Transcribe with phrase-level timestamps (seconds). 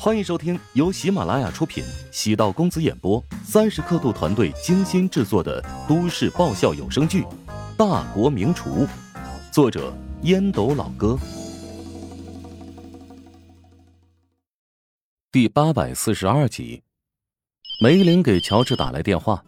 [0.00, 7.22] 欢迎收听由喜马拉雅出品、喜道公子演播、三十刻度团队精心制作的都市爆笑有声剧
[7.76, 8.86] 《大国名厨》，
[9.52, 9.92] 作者
[10.22, 11.18] 烟斗老哥，
[15.32, 16.84] 第八百四十二集。
[17.82, 19.42] 梅林给乔治打来电话，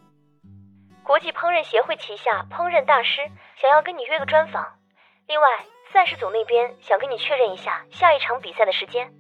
[1.05, 3.23] 国际烹饪协会旗下烹饪大师
[3.61, 4.67] 想要跟你约个专访，
[5.29, 5.47] 另外
[5.93, 9.13] 赛事组那边想跟你确认一下下一场比赛的时间，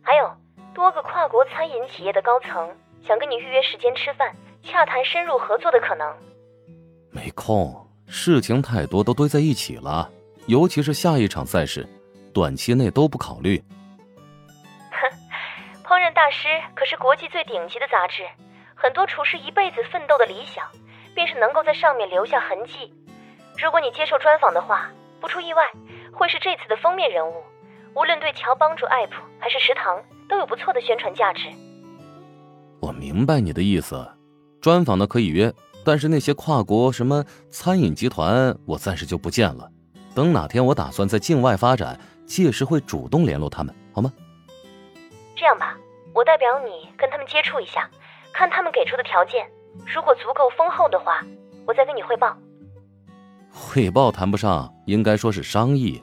[0.00, 0.34] 还有。
[0.74, 2.70] 多个跨国餐饮企业的高层
[3.02, 6.16] 想跟你预约时间吃饭，洽谈深入合作的可能。
[7.10, 10.10] 没空，事情太多都堆在一起了，
[10.46, 11.88] 尤其是下一场赛事，
[12.32, 13.62] 短期内都不考虑。
[14.90, 15.10] 哼，
[15.84, 18.22] 烹饪大师可是国际最顶级的杂志，
[18.74, 20.64] 很多厨师一辈子奋斗的理想，
[21.14, 22.94] 便是能够在上面留下痕迹。
[23.58, 24.90] 如果你接受专访的话，
[25.20, 25.64] 不出意外，
[26.12, 27.42] 会是这次的封面人物。
[27.94, 30.00] 无论对乔帮助爱普还是食堂。
[30.30, 31.50] 都有不错的宣传价值。
[32.80, 34.08] 我明白你的意思，
[34.60, 35.52] 专访的可以约，
[35.84, 39.70] 但是那些跨国什么餐饮集团，我暂时就不见了。
[40.14, 44.12] 等哪天我打算在境外发展，届时会主动联络他们，好吗？
[45.36, 45.76] 这样吧，
[46.14, 47.90] 我代表你跟他们接触一下，
[48.32, 49.46] 看他们给出的条件，
[49.86, 51.24] 如果足够丰厚的话，
[51.66, 52.36] 我再跟你汇报。
[53.52, 56.02] 汇报谈不上，应该说是商议。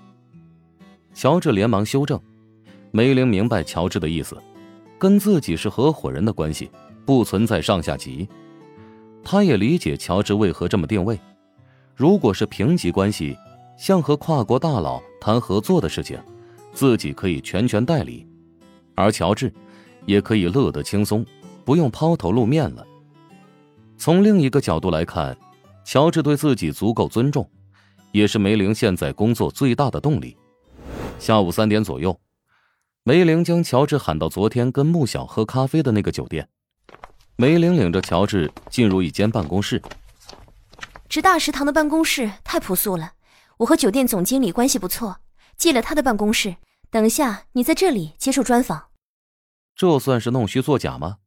[1.13, 2.21] 乔治连忙修正。
[2.91, 4.37] 梅玲明白乔治的意思，
[4.97, 6.71] 跟自己是合伙人的关系，
[7.05, 8.27] 不存在上下级。
[9.23, 11.19] 他也理解乔治为何这么定位。
[11.95, 13.37] 如果是平级关系，
[13.77, 16.17] 像和跨国大佬谈合作的事情，
[16.71, 18.25] 自己可以全权代理，
[18.95, 19.53] 而乔治
[20.05, 21.25] 也可以乐得轻松，
[21.65, 22.85] 不用抛头露面了。
[23.97, 25.37] 从另一个角度来看，
[25.83, 27.47] 乔治对自己足够尊重，
[28.11, 30.37] 也是梅玲现在工作最大的动力。
[31.19, 32.17] 下午三点左右。
[33.07, 36.49] 梅玲将乔治喊到昨天跟穆小喝咖啡的那个酒店。
[37.37, 39.81] 梅玲领着乔治进入一间办公室。
[41.07, 43.13] 直大食堂的办公室太朴素了，
[43.59, 45.21] 我和酒店总经理关系不错，
[45.55, 46.57] 借了他的办公室。
[46.89, 48.87] 等一下你在这里接受专访。
[49.73, 51.19] 这算是弄虚作假吗？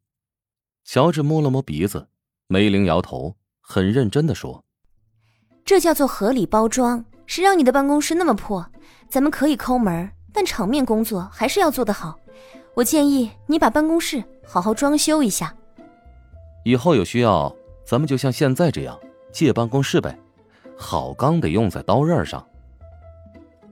[0.85, 2.09] 乔治摸了摸鼻子，
[2.47, 4.67] 梅玲摇头，很认真的说
[5.65, 7.07] ：“这叫做合理包装。
[7.27, 8.71] 谁让你的办公室那么破？
[9.09, 12.19] 咱们可以抠门。”但场面工作还是要做得好，
[12.75, 15.55] 我建议你把办公室好好装修一下。
[16.65, 17.55] 以后有需要，
[17.85, 18.99] 咱们就像现在这样
[19.33, 20.19] 借办公室呗。
[20.77, 22.47] 好钢得用在刀刃上。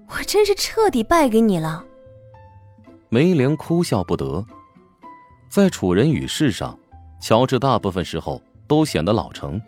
[0.08, 1.84] 我真是彻底败给你了。
[3.08, 4.44] 梅玲哭笑不得，
[5.48, 6.78] 在处人与事上，
[7.20, 9.60] 乔治大部分时候都显得老成，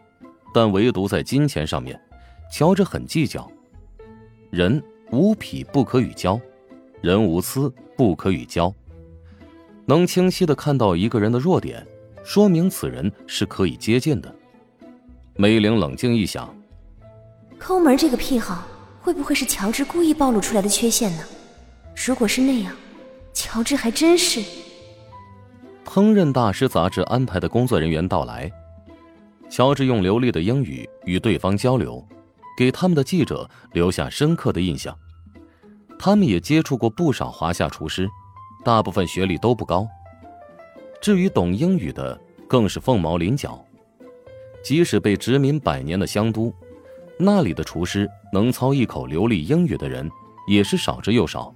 [0.52, 1.98] 但唯独在金钱上面，
[2.52, 3.50] 乔治很计较。
[4.50, 6.38] 人无匹不可与交。
[7.00, 8.72] 人无私不可与交。
[9.86, 11.86] 能清晰的看到一个人的弱点，
[12.24, 14.34] 说明此人是可以接近的。
[15.36, 16.54] 梅玲冷静一想，
[17.58, 18.66] 抠门这个癖好
[19.00, 21.24] 会不会是乔治故意暴露出来的缺陷呢？
[22.06, 22.74] 如果是那样，
[23.32, 24.40] 乔治还真是。
[25.84, 28.48] 烹饪大师杂志安排的工作人员到来，
[29.48, 32.06] 乔治用流利的英语与对方交流，
[32.56, 34.96] 给他们的记者留下深刻的印象。
[36.02, 38.08] 他们也接触过不少华夏厨师，
[38.64, 39.86] 大部分学历都不高。
[40.98, 42.18] 至于懂英语的，
[42.48, 43.62] 更是凤毛麟角。
[44.64, 46.50] 即使被殖民百年的香都，
[47.18, 50.10] 那里的厨师能操一口流利英语的人
[50.48, 51.54] 也是少之又少。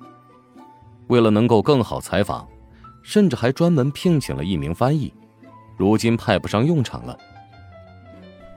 [1.06, 2.46] 为了能够更好采访，
[3.02, 5.10] 甚至还专门聘请了一名翻译，
[5.74, 7.18] 如今派不上用场了。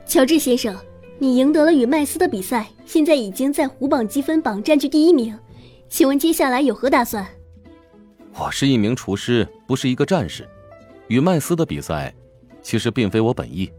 [0.06, 0.76] 乔治先生，
[1.18, 5.34] 你赢得了与麦斯的比赛，现在已经在虎榜积分榜占据第一名。
[5.90, 7.26] 请问接下来有何打算？
[8.38, 10.48] 我是一名厨师，不是一个战士。
[11.08, 12.14] 与麦斯的比赛，
[12.62, 13.72] 其实并非我本意。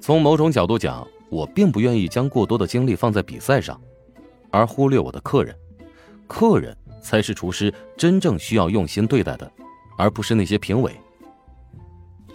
[0.00, 3.80] 从某种角度讲，我并不愿意将过多的精力放在比赛上，
[4.50, 5.54] 而忽略我的客人。
[6.26, 9.50] 客人才是厨师真正需要用心对待的，
[9.98, 10.90] 而不是那些评委。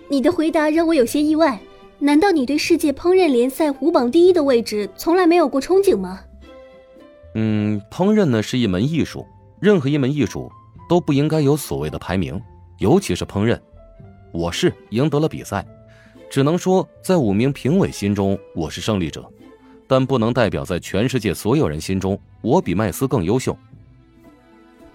[0.07, 1.59] 你的回答让我有些意外。
[2.01, 6.21] 难道你对世界烹饪联赛虎榜第一的位置从来没有过憧憬吗？
[7.41, 9.25] 嗯，烹饪呢是一门艺术，
[9.61, 10.51] 任何一门艺术
[10.89, 12.37] 都不应该有所谓的排名，
[12.79, 13.57] 尤其是烹饪。
[14.33, 15.65] 我是赢得了比赛，
[16.29, 19.25] 只能说在五名评委心中我是胜利者，
[19.87, 23.57] 但不能代表在全世界所有人心中我比麦斯更优秀。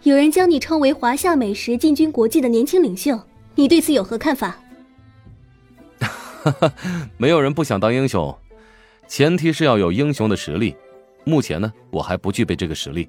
[0.02, 3.19] 有人将你称为华夏美食进军国际的年轻领袖，
[3.55, 4.58] 你对此有何看法？
[5.99, 6.73] 哈哈，
[7.17, 8.37] 没有人不想当英雄，
[9.08, 10.76] 前提是要有英雄的实力。
[11.25, 13.09] 目前呢，我还不具备这个实力。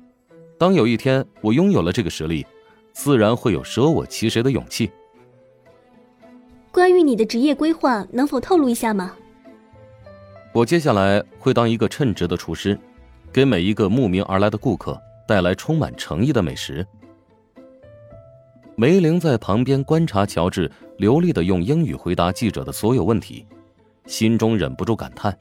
[0.57, 2.45] 当有一天我拥有了这个实力，
[2.94, 4.89] 自然会有舍我其谁的勇气。
[6.71, 9.13] 关于你的职业规划，能否透露一下吗？
[10.53, 12.79] 我接下来会当一个称职的厨师，
[13.33, 14.97] 给每一个慕名而来的顾客
[15.27, 16.85] 带来充满诚意的美食。
[18.77, 23.45] 梅玲在旁边观察乔治流利的用英语回答记者的所有问题，
[24.06, 25.38] 心中忍不住感叹：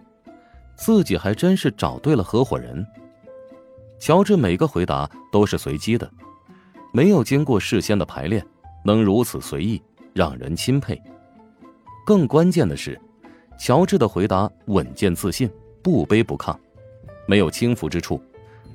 [0.76, 2.86] 自己还真是找对了合伙人。
[3.98, 6.10] 乔治每个回答都是随机的，
[6.92, 8.44] 没有经过事先的排练，
[8.84, 9.80] 能如此随意，
[10.12, 11.00] 让人钦佩。
[12.04, 13.00] 更关键的是，
[13.58, 15.50] 乔治的回答稳健自信，
[15.82, 16.54] 不卑不亢，
[17.26, 18.20] 没有轻浮之处，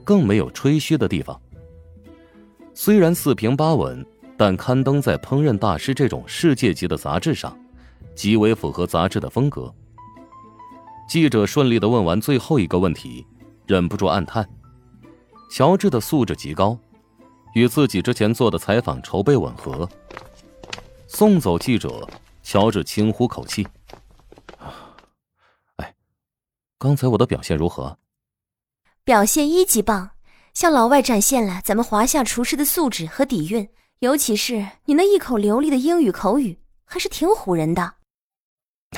[0.03, 1.39] 更没有吹嘘的地方。
[2.73, 4.03] 虽然四平八稳，
[4.35, 7.55] 但刊登在《烹饪大师》这种世界级的杂志上，
[8.15, 9.71] 极为符合杂志的风格。
[11.09, 13.25] 记者顺利的问完最后一个问题，
[13.65, 14.47] 忍不住暗叹。
[15.49, 16.77] 乔治的素质极高，
[17.55, 19.89] 与自己之前做的采访筹备吻合。
[21.07, 22.07] 送走记者，
[22.43, 23.67] 乔治轻呼口气
[25.77, 25.95] ：“哎，
[26.77, 27.97] 刚才我的表现如何？”
[29.03, 30.11] 表现一级棒，
[30.53, 33.67] 向老外展现了咱们华夏厨师的素质和底蕴，
[33.97, 37.95] 尤其是你那一口流利的英语口语，还是挺唬人的。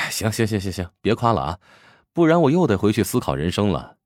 [0.09, 1.59] 行行行行行，别夸了啊，
[2.13, 3.97] 不然我又得回去思考人生了。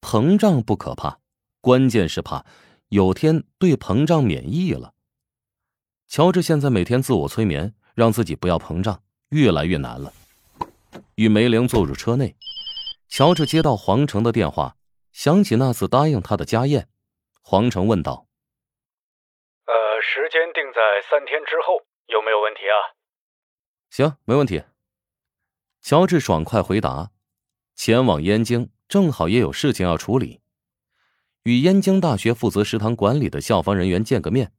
[0.00, 1.20] 膨胀不可怕。
[1.62, 2.46] 关键是怕
[2.88, 4.94] 有天对膨胀免疫了。
[6.08, 10.10] 乔治现在每天自我催眠，让自己不要膨胀，越来越难了。
[11.16, 12.34] 与梅玲坐入车内，
[13.08, 14.74] 乔治接到黄成的电话，
[15.12, 16.88] 想起那次答应他的家宴，
[17.42, 18.26] 黄成问道
[19.68, 20.80] ：“呃，时间定在
[21.10, 22.96] 三天之后，有没有问题啊
[23.92, 24.62] ？”“行，没问题。”
[25.82, 27.10] 乔治爽快回答。
[27.74, 30.40] 前往燕京，正好也有事情要处理。
[31.44, 34.52] 与燕京大学负责食堂管理的校方人员见个面，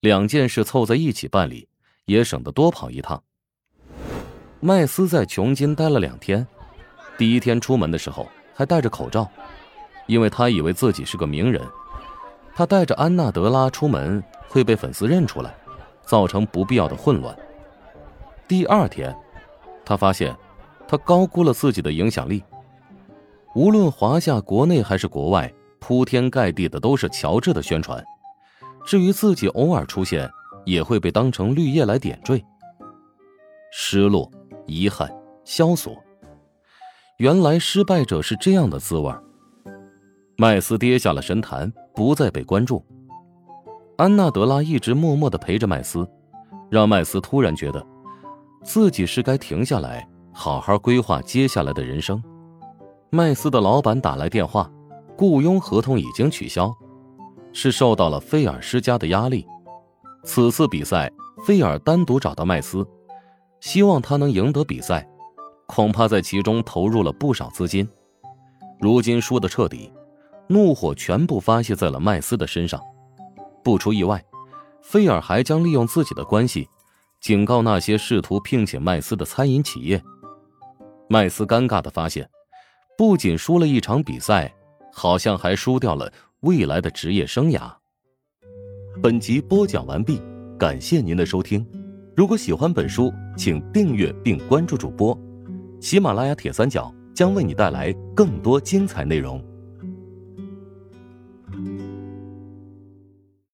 [0.00, 1.68] 两件事凑在一起办理，
[2.04, 3.22] 也省得多跑一趟。
[4.60, 6.46] 麦斯在琼金待了两天，
[7.18, 9.28] 第一天出门的时候还戴着口罩，
[10.06, 11.60] 因为他以为自己是个名人，
[12.54, 15.52] 他带着安娜德拉出门会被粉丝认出来，
[16.06, 17.36] 造成不必要的混乱。
[18.46, 19.14] 第二天，
[19.84, 20.34] 他发现
[20.86, 22.42] 他高估了自己的影响力，
[23.54, 25.52] 无论华夏国内还是国外。
[25.86, 28.02] 铺天盖地的都是乔治的宣传，
[28.86, 30.26] 至于自己偶尔出现，
[30.64, 32.42] 也会被当成绿叶来点缀。
[33.70, 34.30] 失落、
[34.66, 35.14] 遗憾、
[35.44, 35.94] 萧索，
[37.18, 39.12] 原来失败者是这样的滋味。
[40.38, 42.82] 麦斯跌下了神坛，不再被关注。
[43.98, 46.08] 安娜德拉一直默默的陪着麦斯，
[46.70, 47.86] 让麦斯突然觉得，
[48.62, 52.22] 自己是该停下来，好好规划接下来的人生。
[53.10, 54.70] 麦斯的老板打来电话。
[55.16, 56.74] 雇佣合同已经取消，
[57.52, 59.46] 是受到了菲尔施加的压力。
[60.24, 61.08] 此次比赛，
[61.46, 62.84] 菲尔单独找到麦斯，
[63.60, 65.08] 希望他能赢得比赛，
[65.68, 67.88] 恐怕在其中投入了不少资金。
[68.80, 69.92] 如今输得彻底，
[70.48, 72.80] 怒火全部发泄在了麦斯的身上。
[73.62, 74.20] 不出意外，
[74.82, 76.68] 菲尔还将利用自己的关系，
[77.20, 80.02] 警告那些试图聘请麦斯的餐饮企业。
[81.08, 82.28] 麦斯尴尬的发现，
[82.96, 84.52] 不仅输了一场比赛。
[84.96, 86.08] 好像还输掉了
[86.42, 87.68] 未来的职业生涯。
[89.02, 90.22] 本集播讲完毕，
[90.56, 91.66] 感谢您的收听。
[92.16, 95.18] 如果喜欢本书，请订阅并关注主播。
[95.80, 99.44] 喜马拉雅铁三角将为你带来更多精彩内容。